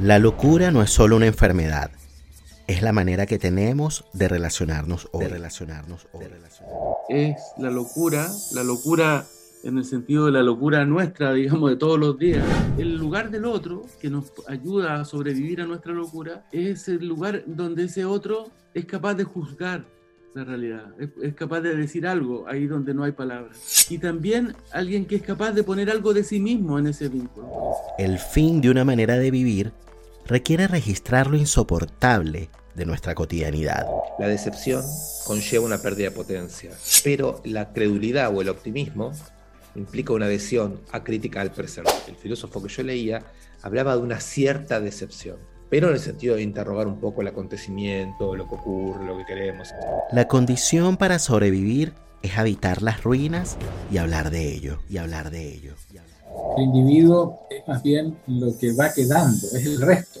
La 0.00 0.18
locura 0.18 0.72
no 0.72 0.82
es 0.82 0.90
solo 0.90 1.14
una 1.14 1.26
enfermedad, 1.26 1.92
es 2.66 2.82
la 2.82 2.92
manera 2.92 3.26
que 3.26 3.38
tenemos 3.38 4.04
de 4.12 4.26
relacionarnos 4.28 5.08
hoy. 5.12 5.24
De 5.24 5.30
relacionarnos 5.30 6.08
hoy. 6.12 6.26
Es 7.08 7.36
la 7.58 7.70
locura, 7.70 8.28
la 8.54 8.64
locura 8.64 9.24
en 9.62 9.78
el 9.78 9.84
sentido 9.84 10.26
de 10.26 10.32
la 10.32 10.42
locura 10.42 10.84
nuestra, 10.84 11.32
digamos, 11.32 11.70
de 11.70 11.76
todos 11.76 11.98
los 11.98 12.18
días. 12.18 12.44
El 12.76 12.96
lugar 12.96 13.30
del 13.30 13.44
otro, 13.44 13.86
que 14.00 14.10
nos 14.10 14.32
ayuda 14.48 15.00
a 15.00 15.04
sobrevivir 15.04 15.60
a 15.60 15.66
nuestra 15.66 15.92
locura, 15.92 16.44
es 16.50 16.88
el 16.88 17.06
lugar 17.06 17.44
donde 17.46 17.84
ese 17.84 18.04
otro 18.04 18.50
es 18.74 18.86
capaz 18.86 19.14
de 19.14 19.24
juzgar 19.24 19.84
la 20.34 20.44
realidad, 20.44 20.86
es, 20.98 21.10
es, 21.22 21.34
capaz 21.34 21.60
de 21.60 21.76
decir 21.76 22.06
algo 22.06 22.46
ahí 22.48 22.66
donde 22.66 22.92
no 22.92 23.04
hay 23.04 23.12
palabras. 23.12 23.86
Y 23.88 23.98
también 23.98 24.56
alguien 24.72 25.06
que 25.06 25.16
es 25.16 25.22
capaz 25.22 25.52
de 25.52 25.62
poner 25.62 25.90
algo 25.90 26.12
de 26.12 26.24
sí 26.24 26.40
mismo 26.40 26.78
en 26.78 26.88
ese 26.88 27.08
vínculo. 27.08 27.48
El 27.98 28.18
fin 28.18 28.60
de 28.60 28.70
una 28.70 28.84
manera 28.84 29.16
de 29.16 29.30
vivir 29.30 29.72
requiere 30.26 30.66
registrar 30.66 31.28
lo 31.28 31.36
insoportable 31.36 32.50
de 32.74 32.84
nuestra 32.84 33.14
cotidianidad. 33.14 33.86
La 34.18 34.26
decepción 34.26 34.82
conlleva 35.24 35.64
una 35.64 35.78
pérdida 35.78 36.08
de 36.08 36.16
potencia, 36.16 36.72
pero 37.04 37.40
la 37.44 37.72
credulidad 37.72 38.34
o 38.34 38.42
el 38.42 38.48
optimismo 38.48 39.12
implica 39.76 40.12
una 40.12 40.26
adhesión 40.26 40.80
acrítica 40.90 41.40
al 41.40 41.52
presente. 41.52 41.92
El 42.08 42.16
filósofo 42.16 42.62
que 42.62 42.68
yo 42.68 42.82
leía 42.82 43.22
hablaba 43.62 43.96
de 43.96 44.02
una 44.02 44.20
cierta 44.20 44.80
decepción, 44.80 45.38
pero 45.70 45.88
en 45.88 45.94
el 45.94 46.00
sentido 46.00 46.36
de 46.36 46.42
interrogar 46.42 46.86
un 46.86 47.00
poco 47.00 47.22
el 47.22 47.28
acontecimiento, 47.28 48.34
lo 48.36 48.48
que 48.48 48.54
ocurre, 48.54 49.04
lo 49.04 49.16
que 49.18 49.24
queremos. 49.24 49.70
La 50.12 50.28
condición 50.28 50.96
para 50.96 51.18
sobrevivir 51.18 51.92
es 52.22 52.38
habitar 52.38 52.82
las 52.82 53.02
ruinas 53.02 53.56
y 53.90 53.98
hablar 53.98 54.30
de 54.30 54.52
ello, 54.52 54.78
y 54.88 54.96
hablar 54.96 55.30
de 55.30 55.52
ello. 55.52 55.74
El 56.56 56.64
individuo 56.64 57.46
es 57.50 57.66
más 57.68 57.82
bien 57.82 58.16
lo 58.26 58.56
que 58.56 58.72
va 58.72 58.92
quedando, 58.92 59.46
es 59.52 59.66
el 59.66 59.80
resto. 59.80 60.20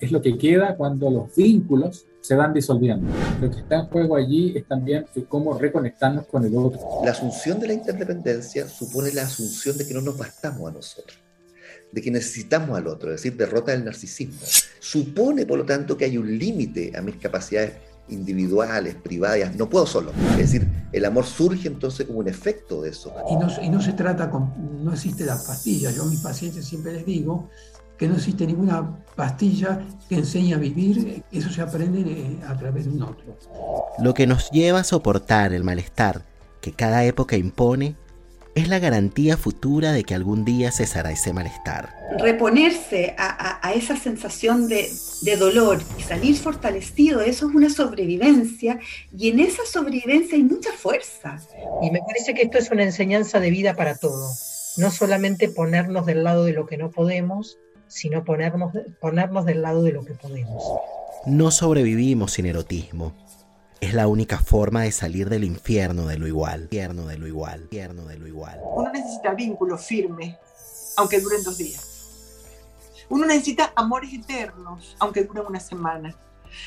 Es 0.00 0.12
lo 0.12 0.20
que 0.20 0.36
queda 0.36 0.76
cuando 0.76 1.10
los 1.10 1.34
vínculos 1.34 2.04
se 2.20 2.34
van 2.34 2.52
disolviendo. 2.52 3.10
Lo 3.40 3.50
que 3.50 3.60
está 3.60 3.76
en 3.76 3.86
juego 3.86 4.16
allí 4.16 4.52
es 4.56 4.66
también 4.66 5.06
cómo 5.28 5.58
reconectarnos 5.58 6.26
con 6.26 6.44
el 6.44 6.54
otro. 6.56 6.80
La 7.04 7.12
asunción 7.12 7.58
de 7.58 7.68
la 7.68 7.72
interdependencia 7.72 8.68
supone 8.68 9.12
la 9.12 9.22
asunción 9.22 9.78
de 9.78 9.86
que 9.86 9.94
no 9.94 10.02
nos 10.02 10.18
bastamos 10.18 10.68
a 10.68 10.74
nosotros, 10.74 11.18
de 11.92 12.02
que 12.02 12.10
necesitamos 12.10 12.76
al 12.76 12.86
otro, 12.86 13.10
es 13.10 13.22
decir, 13.22 13.36
derrota 13.36 13.72
del 13.72 13.84
narcisismo. 13.84 14.40
Supone, 14.78 15.46
por 15.46 15.58
lo 15.58 15.64
tanto, 15.64 15.96
que 15.96 16.04
hay 16.04 16.18
un 16.18 16.38
límite 16.38 16.92
a 16.96 17.00
mis 17.00 17.16
capacidades 17.16 17.72
individuales, 18.08 18.94
privadas, 18.94 19.54
no 19.56 19.68
puedo 19.68 19.86
solo. 19.86 20.12
Es 20.32 20.52
decir, 20.52 20.68
el 20.92 21.04
amor 21.04 21.26
surge 21.26 21.68
entonces 21.68 22.06
como 22.06 22.20
un 22.20 22.28
efecto 22.28 22.82
de 22.82 22.90
eso. 22.90 23.12
Y 23.30 23.36
no, 23.36 23.48
y 23.62 23.68
no 23.68 23.80
se 23.80 23.92
trata 23.92 24.30
con, 24.30 24.84
no 24.84 24.92
existe 24.92 25.24
la 25.24 25.36
pastilla. 25.36 25.90
Yo 25.90 26.02
a 26.02 26.06
mis 26.06 26.20
pacientes 26.20 26.64
siempre 26.64 26.92
les 26.92 27.04
digo 27.04 27.50
que 27.98 28.08
no 28.08 28.14
existe 28.14 28.46
ninguna 28.46 29.04
pastilla 29.16 29.84
que 30.08 30.14
enseñe 30.16 30.54
a 30.54 30.58
vivir, 30.58 31.24
eso 31.32 31.50
se 31.50 31.60
aprende 31.60 32.00
eh, 32.00 32.38
a 32.46 32.56
través 32.56 32.84
de 32.84 32.92
un 32.92 33.02
otro. 33.02 33.36
Lo 33.98 34.14
que 34.14 34.26
nos 34.26 34.50
lleva 34.50 34.80
a 34.80 34.84
soportar 34.84 35.52
el 35.52 35.64
malestar 35.64 36.24
que 36.60 36.72
cada 36.72 37.04
época 37.04 37.36
impone 37.36 37.96
es 38.58 38.68
la 38.68 38.78
garantía 38.78 39.36
futura 39.36 39.92
de 39.92 40.04
que 40.04 40.14
algún 40.14 40.44
día 40.44 40.70
cesará 40.70 41.10
ese 41.10 41.32
malestar. 41.32 41.94
Reponerse 42.18 43.14
a, 43.18 43.28
a, 43.28 43.68
a 43.68 43.72
esa 43.74 43.96
sensación 43.96 44.68
de, 44.68 44.90
de, 45.22 45.36
dolor 45.36 45.80
y 45.98 46.02
salir 46.02 46.36
fortalecido, 46.36 47.20
eso 47.20 47.48
es 47.48 47.54
una 47.54 47.70
sobrevivencia 47.70 48.80
y 49.16 49.28
en 49.28 49.40
esa 49.40 49.64
sobrevivencia 49.66 50.36
hay 50.36 50.42
mucha 50.42 50.72
fuerza. 50.72 51.38
Y 51.82 51.90
me 51.90 52.00
parece 52.00 52.34
que 52.34 52.42
esto 52.42 52.58
es 52.58 52.70
una 52.70 52.84
enseñanza 52.84 53.40
de 53.40 53.50
vida 53.50 53.74
para 53.74 53.96
todos, 53.96 54.74
no 54.76 54.90
solamente 54.90 55.48
ponernos 55.48 56.06
del 56.06 56.24
lado 56.24 56.44
de 56.44 56.52
lo 56.52 56.66
que 56.66 56.78
no 56.78 56.90
podemos, 56.90 57.58
sino 57.86 58.24
ponernos, 58.24 58.72
ponernos 59.00 59.44
del 59.46 59.62
lado 59.62 59.82
de 59.82 59.92
lo 59.92 60.04
que 60.04 60.14
podemos. 60.14 60.62
No 61.26 61.50
sobrevivimos 61.50 62.32
sin 62.32 62.46
erotismo. 62.46 63.14
Es 63.80 63.94
la 63.94 64.08
única 64.08 64.38
forma 64.38 64.82
de 64.82 64.90
salir 64.90 65.28
del 65.28 65.44
infierno 65.44 66.06
de 66.06 66.18
lo 66.18 66.26
igual. 66.26 66.62
Infierno 66.62 67.06
de 67.06 67.16
lo 67.16 67.28
igual. 67.28 67.62
Infierno 67.62 68.04
de 68.06 68.18
lo 68.18 68.26
igual. 68.26 68.60
Uno 68.74 68.90
necesita 68.90 69.34
vínculo 69.34 69.78
firme, 69.78 70.36
aunque 70.96 71.20
duren 71.20 71.44
dos 71.44 71.58
días. 71.58 71.88
Uno 73.08 73.26
necesita 73.26 73.72
amores 73.76 74.12
eternos, 74.12 74.96
aunque 74.98 75.22
duren 75.22 75.46
una 75.46 75.60
semana. 75.60 76.14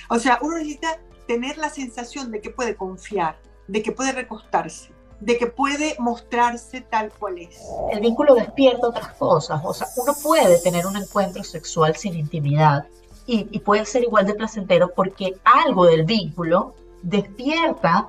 O 0.10 0.20
sea, 0.20 0.40
uno 0.42 0.58
necesita 0.58 1.00
tener 1.28 1.58
la 1.58 1.70
sensación 1.70 2.32
de 2.32 2.40
que 2.40 2.50
puede 2.50 2.76
confiar, 2.76 3.38
de 3.68 3.84
que 3.84 3.92
puede 3.92 4.14
recostarse, 4.14 4.92
de 5.20 5.38
que 5.38 5.48
puede 5.48 5.96
mostrarse 6.00 6.80
tal 6.80 7.12
cual 7.12 7.40
es. 7.40 7.60
El 7.92 8.00
vínculo 8.00 8.36
despierta 8.36 8.88
otras 8.88 9.14
cosas, 9.16 9.62
o 9.64 9.74
sea, 9.74 9.88
uno 9.98 10.14
puede 10.24 10.60
tener 10.60 10.88
un 10.88 10.96
encuentro 10.96 11.44
sexual 11.44 11.96
sin 11.96 12.16
intimidad 12.16 12.88
y, 13.28 13.48
y 13.52 13.60
puede 13.60 13.86
ser 13.86 14.04
igual 14.04 14.26
de 14.26 14.34
placentero 14.34 14.94
porque 14.94 15.36
algo 15.44 15.86
del 15.86 16.06
vínculo 16.06 16.74
despierta 17.02 18.08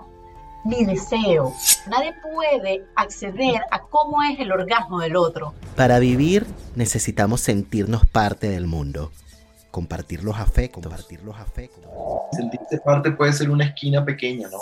mi 0.64 0.84
deseo. 0.84 1.54
Nadie 1.88 2.14
puede 2.22 2.84
acceder 2.94 3.60
a 3.70 3.80
cómo 3.82 4.22
es 4.22 4.38
el 4.38 4.52
orgasmo 4.52 5.00
del 5.00 5.16
otro. 5.16 5.54
Para 5.76 5.98
vivir 5.98 6.46
necesitamos 6.76 7.40
sentirnos 7.40 8.06
parte 8.06 8.48
del 8.48 8.66
mundo, 8.66 9.10
compartir 9.70 10.22
los 10.22 10.36
afectos, 10.36 10.82
compartir 10.82 11.22
los 11.22 11.36
afectos. 11.36 11.90
Sentirse 12.32 12.78
parte 12.78 13.10
puede 13.12 13.32
ser 13.32 13.50
una 13.50 13.64
esquina 13.64 14.04
pequeña, 14.04 14.48
¿no? 14.48 14.60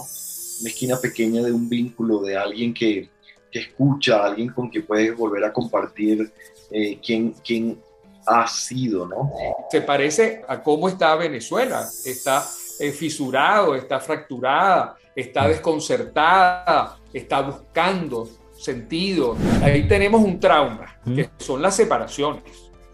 Una 0.61 0.71
esquina 0.71 0.97
pequeña 0.97 1.43
de 1.43 1.53
un 1.53 1.69
vínculo, 1.69 2.21
de 2.23 2.37
alguien 2.37 2.75
que, 2.75 3.09
que 3.51 3.61
escucha, 3.61 4.25
alguien 4.25 4.49
con 4.49 4.69
quien 4.69 4.87
puedes 4.87 5.17
volver 5.17 5.45
a 5.45 5.53
compartir 5.53 6.33
eh, 6.71 6.99
quién, 7.05 7.35
quién 7.45 7.79
ha 8.27 8.47
sido, 8.47 9.07
¿no? 9.07 9.33
Se 9.71 9.81
parece 9.81 10.43
a 10.49 10.63
cómo 10.63 10.89
está 10.89 11.15
Venezuela, 11.17 11.89
está 12.05 12.45
eh, 12.81 12.93
fisurado, 12.93 13.75
está 13.75 14.01
fracturada, 14.01 14.97
está 15.15 15.47
desconcertada, 15.47 16.97
está 17.13 17.43
buscando 17.43 18.27
sentido. 18.57 19.37
Ahí 19.63 19.87
tenemos 19.87 20.23
un 20.23 20.41
trauma, 20.41 20.87
que 21.05 21.29
son 21.39 21.61
las 21.61 21.77
separaciones. 21.77 22.43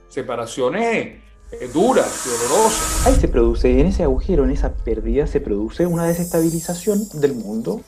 Separaciones 0.09 1.23
eh, 1.53 1.71
duras, 1.73 2.25
dolorosas. 2.25 3.07
Ahí 3.07 3.15
se 3.15 3.29
produce, 3.29 3.81
en 3.81 3.87
ese 3.87 4.03
agujero, 4.03 4.45
en 4.45 4.51
esa 4.51 4.75
pérdida, 4.75 5.27
se 5.29 5.41
produce 5.41 5.87
una 5.87 6.05
desestabilización 6.05 7.09
del 7.21 7.35
mundo, 7.35 7.81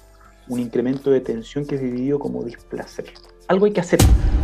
un 0.46 0.60
incremento 0.60 1.10
de 1.10 1.20
tensión 1.20 1.66
que 1.66 1.74
es 1.74 1.82
vivido 1.82 2.20
como 2.20 2.44
displacer. 2.44 3.06
Algo 3.48 3.66
hay 3.66 3.72
que 3.72 3.80
hacer 3.80 3.98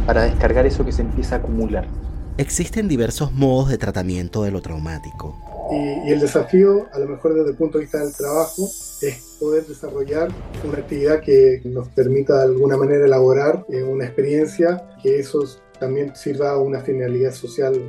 para 0.06 0.22
descargar 0.22 0.66
eso 0.66 0.84
que 0.84 0.91
se 0.91 1.03
empieza 1.03 1.37
a 1.37 1.38
acumular. 1.38 1.87
Existen 2.36 2.88
diversos 2.88 3.32
modos 3.32 3.68
de 3.68 3.78
tratamiento 3.78 4.42
de 4.42 4.50
lo 4.50 4.60
traumático. 4.60 5.36
Y, 5.70 6.08
y, 6.08 6.12
el 6.12 6.20
desafío, 6.20 6.86
a 6.92 6.98
lo 6.98 7.06
mejor 7.06 7.34
desde 7.34 7.50
el 7.50 7.56
punto 7.56 7.78
de 7.78 7.84
vista 7.84 7.98
del 7.98 8.14
trabajo, 8.14 8.68
es 9.02 9.36
poder 9.38 9.64
desarrollar 9.66 10.30
una 10.64 10.78
actividad 10.78 11.20
que 11.20 11.60
nos 11.64 11.88
permita 11.90 12.38
de 12.38 12.44
alguna 12.44 12.76
manera 12.76 13.04
elaborar 13.04 13.64
eh, 13.68 13.82
una 13.82 14.04
experiencia 14.04 14.84
que 15.02 15.18
eso 15.18 15.44
también 15.78 16.14
sirva 16.16 16.50
a 16.50 16.58
una 16.58 16.80
finalidad 16.80 17.32
social 17.32 17.80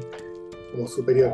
como 0.72 0.88
superior. 0.88 1.33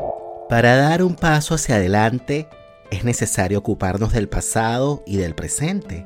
Para 0.49 0.75
dar 0.75 1.03
un 1.03 1.16
paso 1.16 1.55
hacia 1.55 1.75
adelante 1.75 2.47
es 2.91 3.03
necesario 3.03 3.59
ocuparnos 3.59 4.13
del 4.13 4.29
pasado 4.29 5.03
y 5.05 5.17
del 5.17 5.35
presente 5.35 6.05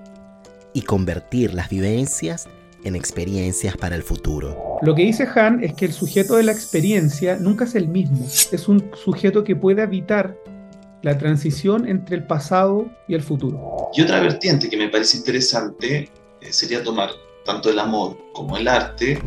y 0.74 0.84
convertir 0.84 1.54
las 1.54 1.70
vivencias 1.70 2.48
en 2.84 2.96
experiencias 2.96 3.76
para 3.78 3.96
el 3.96 4.04
futuro. 4.04 4.65
Lo 4.82 4.94
que 4.94 5.04
dice 5.04 5.28
Han 5.36 5.64
es 5.64 5.74
que 5.74 5.86
el 5.86 5.94
sujeto 5.94 6.36
de 6.36 6.44
la 6.44 6.52
experiencia 6.52 7.38
nunca 7.38 7.66
es 7.66 7.76
el 7.76 7.88
mismo, 7.88 8.26
es 8.26 8.68
un 8.68 8.92
sujeto 8.94 9.44
que 9.44 9.56
puede 9.56 9.82
habitar 9.82 10.38
la 11.02 11.18
transición 11.18 11.88
entre 11.88 12.18
el 12.18 12.26
pasado 12.26 12.90
y 13.08 13.14
el 13.14 13.22
futuro. 13.22 13.90
Y 13.94 14.02
otra 14.02 14.20
vertiente 14.20 14.70
que 14.70 14.76
me 14.76 14.90
parece 14.90 15.18
interesante 15.18 16.10
eh, 16.42 16.54
sería 16.54 16.84
tomar 16.84 17.10
tanto 17.46 17.70
el 17.70 17.80
amor 17.80 18.18
como 18.34 18.58
el 18.58 18.68
arte, 18.68 19.22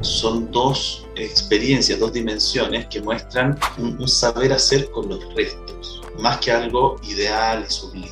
son 0.00 0.50
dos 0.52 1.06
experiencias, 1.16 1.98
dos 1.98 2.12
dimensiones 2.12 2.86
que 2.86 3.02
muestran 3.02 3.58
un, 3.78 4.00
un 4.00 4.08
saber 4.08 4.52
hacer 4.52 4.88
con 4.90 5.08
los 5.08 5.34
restos, 5.34 6.00
más 6.20 6.38
que 6.38 6.52
algo 6.52 6.96
ideal 7.02 7.64
y 7.66 7.70
sublime. 7.70 8.10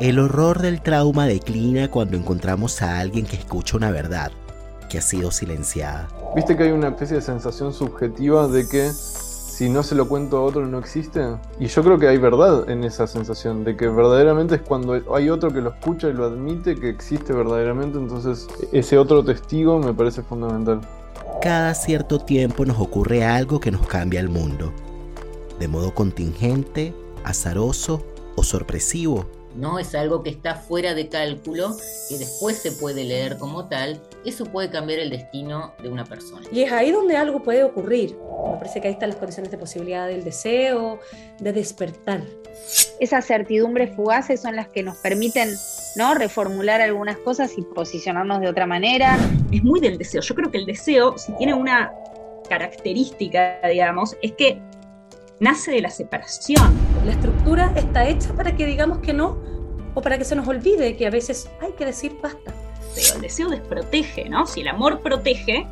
El 0.00 0.20
horror 0.20 0.62
del 0.62 0.80
trauma 0.80 1.26
declina 1.26 1.90
cuando 1.90 2.16
encontramos 2.16 2.82
a 2.82 3.00
alguien 3.00 3.26
que 3.26 3.36
escucha 3.36 3.76
una 3.76 3.90
verdad 3.90 4.30
que 4.88 4.98
ha 4.98 5.02
sido 5.02 5.30
silenciada. 5.30 6.08
¿Viste 6.34 6.56
que 6.56 6.64
hay 6.64 6.70
una 6.70 6.88
especie 6.88 7.16
de 7.16 7.22
sensación 7.22 7.72
subjetiva 7.72 8.48
de 8.48 8.68
que 8.68 8.90
si 8.92 9.68
no 9.68 9.82
se 9.82 9.94
lo 9.94 10.08
cuento 10.08 10.38
a 10.38 10.42
otro 10.42 10.66
no 10.66 10.78
existe? 10.78 11.36
Y 11.58 11.66
yo 11.66 11.82
creo 11.82 11.98
que 11.98 12.08
hay 12.08 12.18
verdad 12.18 12.68
en 12.70 12.84
esa 12.84 13.06
sensación, 13.06 13.64
de 13.64 13.76
que 13.76 13.88
verdaderamente 13.88 14.56
es 14.56 14.62
cuando 14.62 15.00
hay 15.14 15.30
otro 15.30 15.52
que 15.52 15.60
lo 15.60 15.70
escucha 15.70 16.08
y 16.08 16.12
lo 16.12 16.26
admite 16.26 16.76
que 16.76 16.88
existe 16.88 17.32
verdaderamente, 17.32 17.98
entonces 17.98 18.46
ese 18.72 18.98
otro 18.98 19.24
testigo 19.24 19.78
me 19.78 19.94
parece 19.94 20.22
fundamental. 20.22 20.80
Cada 21.42 21.74
cierto 21.74 22.18
tiempo 22.18 22.64
nos 22.64 22.78
ocurre 22.78 23.24
algo 23.24 23.60
que 23.60 23.70
nos 23.70 23.86
cambia 23.86 24.20
el 24.20 24.28
mundo, 24.28 24.72
de 25.58 25.68
modo 25.68 25.94
contingente, 25.94 26.94
azaroso 27.24 28.02
o 28.36 28.42
sorpresivo 28.42 29.37
no 29.58 29.78
es 29.78 29.94
algo 29.94 30.22
que 30.22 30.30
está 30.30 30.54
fuera 30.54 30.94
de 30.94 31.08
cálculo, 31.08 31.76
que 32.08 32.16
después 32.16 32.56
se 32.58 32.72
puede 32.72 33.02
leer 33.02 33.38
como 33.38 33.66
tal, 33.66 34.00
eso 34.24 34.44
puede 34.44 34.70
cambiar 34.70 35.00
el 35.00 35.10
destino 35.10 35.74
de 35.82 35.88
una 35.88 36.04
persona. 36.04 36.46
Y 36.52 36.62
es 36.62 36.72
ahí 36.72 36.92
donde 36.92 37.16
algo 37.16 37.42
puede 37.42 37.64
ocurrir. 37.64 38.16
Me 38.52 38.56
parece 38.56 38.80
que 38.80 38.88
ahí 38.88 38.94
están 38.94 39.10
las 39.10 39.18
condiciones 39.18 39.50
de 39.50 39.58
posibilidad 39.58 40.06
del 40.06 40.22
deseo, 40.22 41.00
de 41.40 41.52
despertar. 41.52 42.22
Esas 43.00 43.26
certidumbres 43.26 43.94
fugaces 43.96 44.40
son 44.40 44.54
las 44.54 44.68
que 44.68 44.82
nos 44.82 44.96
permiten 44.98 45.50
¿no? 45.96 46.14
reformular 46.14 46.80
algunas 46.80 47.16
cosas 47.18 47.52
y 47.56 47.62
posicionarnos 47.62 48.40
de 48.40 48.48
otra 48.48 48.66
manera. 48.66 49.18
Es 49.50 49.64
muy 49.64 49.80
del 49.80 49.98
deseo. 49.98 50.20
Yo 50.20 50.34
creo 50.34 50.50
que 50.50 50.58
el 50.58 50.66
deseo, 50.66 51.18
si 51.18 51.32
tiene 51.32 51.54
una 51.54 51.92
característica, 52.48 53.58
digamos, 53.68 54.16
es 54.22 54.32
que 54.32 54.60
nace 55.40 55.70
de 55.70 55.80
la 55.80 55.90
separación. 55.90 56.74
La 57.04 57.12
estructura 57.12 57.72
está 57.76 58.06
hecha 58.06 58.32
para 58.34 58.54
que 58.56 58.66
digamos 58.66 58.98
que 58.98 59.12
no 59.12 59.38
o 59.94 60.02
para 60.02 60.18
que 60.18 60.24
se 60.24 60.36
nos 60.36 60.46
olvide 60.46 60.96
que 60.96 61.06
a 61.06 61.10
veces 61.10 61.48
hay 61.60 61.72
que 61.72 61.84
decir 61.84 62.16
basta. 62.22 62.52
Pero 62.94 63.14
el 63.16 63.20
deseo 63.20 63.48
desprotege, 63.48 64.28
¿no? 64.28 64.46
Si 64.46 64.60
el 64.60 64.68
amor 64.68 65.00
protege, 65.00 65.66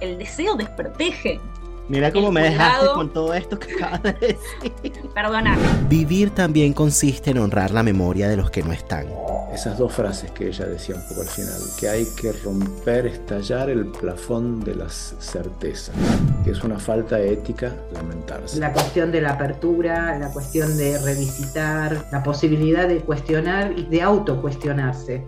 el 0.00 0.18
deseo 0.18 0.56
desprotege. 0.56 1.40
Mira 1.88 2.10
cómo 2.12 2.32
me 2.32 2.42
dejaste 2.42 2.86
con 2.94 3.12
todo 3.12 3.34
esto 3.34 3.58
que 3.58 3.74
acabas 3.74 4.02
de 4.02 4.12
decir. 4.12 4.92
Perdóname. 5.14 5.62
Vivir 5.88 6.30
también 6.30 6.72
consiste 6.72 7.30
en 7.30 7.38
honrar 7.38 7.70
la 7.72 7.82
memoria 7.82 8.28
de 8.28 8.36
los 8.36 8.50
que 8.50 8.62
no 8.62 8.72
están. 8.72 9.06
Esas 9.52 9.78
dos 9.78 9.92
frases 9.92 10.30
que 10.32 10.48
ella 10.48 10.66
decía 10.66 10.96
un 10.96 11.02
poco 11.06 11.20
al 11.20 11.28
final, 11.28 11.60
que 11.78 11.88
hay 11.88 12.06
que 12.20 12.32
romper, 12.32 13.06
estallar 13.06 13.70
el 13.70 13.86
plafón 13.86 14.60
de 14.64 14.74
las 14.74 15.14
certezas, 15.20 15.94
que 16.42 16.50
es 16.50 16.64
una 16.64 16.78
falta 16.78 17.20
ética 17.20 17.72
lamentarse. 17.92 18.58
La 18.58 18.72
cuestión 18.72 19.12
de 19.12 19.20
la 19.20 19.34
apertura, 19.34 20.18
la 20.18 20.30
cuestión 20.32 20.76
de 20.76 20.98
revisitar, 20.98 22.06
la 22.10 22.22
posibilidad 22.24 22.88
de 22.88 22.98
cuestionar 23.00 23.78
y 23.78 23.84
de 23.84 24.02
autocuestionarse 24.02 25.24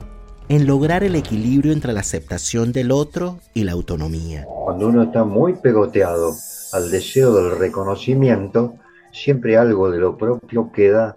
en 0.49 0.67
lograr 0.67 1.03
el 1.03 1.17
equilibrio 1.17 1.73
entre 1.73 1.93
la 1.93 2.01
aceptación 2.01 2.73
del 2.73 2.93
otro 2.93 3.41
y 3.53 3.65
la 3.65 3.73
autonomía. 3.73 4.47
Cuando 4.65 4.89
uno 4.89 5.03
está 5.03 5.25
muy 5.25 5.55
pegoteado 5.55 6.35
al 6.73 6.91
deseo 6.91 7.35
del 7.35 7.59
reconocimiento, 7.59 8.75
siempre 9.13 9.57
algo 9.57 9.91
de 9.91 9.99
lo 9.99 10.17
propio 10.17 10.71
queda 10.73 11.17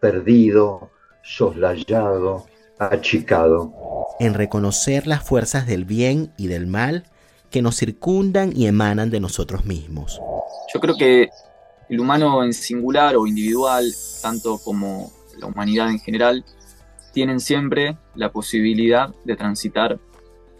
perdido, 0.00 0.90
soslayado, 1.22 2.46
achicado. 2.78 3.72
En 4.18 4.34
reconocer 4.34 5.06
las 5.06 5.22
fuerzas 5.22 5.66
del 5.66 5.84
bien 5.84 6.32
y 6.36 6.48
del 6.48 6.66
mal 6.66 7.04
que 7.50 7.62
nos 7.62 7.76
circundan 7.76 8.52
y 8.54 8.66
emanan 8.66 9.10
de 9.10 9.20
nosotros 9.20 9.64
mismos. 9.64 10.20
Yo 10.72 10.80
creo 10.80 10.96
que 10.96 11.28
el 11.88 12.00
humano 12.00 12.42
en 12.42 12.52
singular 12.52 13.14
o 13.16 13.26
individual, 13.26 13.84
tanto 14.20 14.58
como 14.58 15.12
la 15.38 15.46
humanidad 15.46 15.90
en 15.90 16.00
general, 16.00 16.44
tienen 17.14 17.40
siempre 17.40 17.96
la 18.16 18.30
posibilidad 18.30 19.14
de 19.24 19.36
transitar 19.36 19.98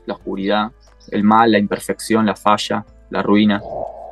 la 0.07 0.15
oscuridad, 0.15 0.71
el 1.11 1.25
mal, 1.25 1.53
la 1.53 1.59
imperfección, 1.59 2.25
la 2.25 2.37
falla, 2.37 2.87
la 3.11 3.23
ruina. 3.23 3.61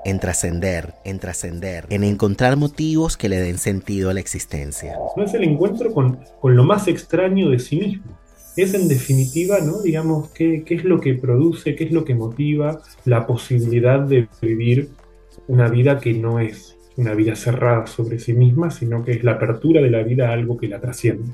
En 0.05 0.19
trascender, 0.19 0.94
en 1.05 1.21
trascender, 1.21 1.87
en 1.89 2.03
encontrar 2.03 2.56
motivos 2.56 3.17
que 3.17 3.29
le 3.29 3.41
den 3.41 3.59
sentido 3.59 4.11
a 4.11 4.15
la 4.15 4.21
existencia. 4.21 4.97
No 5.17 5.23
es 5.25 5.33
el 5.35 5.44
encuentro 5.44 5.93
con, 5.94 6.19
con 6.41 6.56
lo 6.56 6.65
más 6.65 6.89
extraño 6.89 7.49
de 7.49 7.61
sí 7.61 7.77
mismo. 7.77 8.19
Es 8.56 8.75
en 8.75 8.89
definitiva, 8.89 9.61
¿no? 9.61 9.81
Digamos, 9.81 10.31
qué, 10.31 10.65
qué 10.65 10.75
es 10.75 10.85
lo 10.85 11.00
que 11.00 11.15
produce, 11.15 11.77
qué 11.77 11.85
es 11.85 11.93
lo 11.93 12.05
que 12.05 12.15
motiva 12.15 12.83
la 13.05 13.27
posibilidad 13.27 14.00
de 14.00 14.29
vivir 14.43 14.91
una 15.47 15.69
vida 15.69 15.99
que 16.00 16.12
no 16.12 16.41
es 16.41 16.77
una 16.97 17.15
vida 17.15 17.35
cerrada 17.37 17.87
sobre 17.87 18.19
sí 18.19 18.35
misma, 18.35 18.71
sino 18.71 19.05
que 19.05 19.12
es 19.12 19.25
la 19.25 19.33
apertura 19.33 19.81
de 19.81 19.91
la 19.91 20.03
vida 20.03 20.29
a 20.29 20.33
algo 20.33 20.59
que 20.59 20.69
la 20.69 20.81
trasciende. 20.81 21.33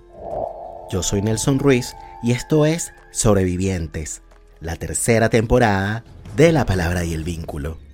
Yo 0.91 1.03
soy 1.03 1.21
Nelson 1.21 1.59
Ruiz 1.59 1.97
y 2.23 2.33
esto 2.33 2.65
es 2.65 2.95
Sobrevivientes, 3.11 4.23
la 4.61 4.77
tercera 4.77 5.29
temporada 5.29 6.03
de 6.35 6.51
La 6.51 6.65
Palabra 6.65 7.05
y 7.05 7.13
el 7.13 7.25
Vínculo. 7.25 7.88